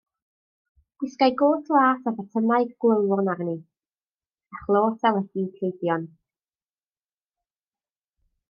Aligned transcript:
Gwisgai 1.01 1.29
got 1.41 1.63
las 1.75 2.01
a 2.09 2.11
botymau 2.15 2.65
gloywon 2.85 3.31
arni, 3.35 3.55
a 4.55 4.57
chlos 4.63 4.99
a 5.07 5.09
legins 5.19 5.53
llwydion. 5.61 6.03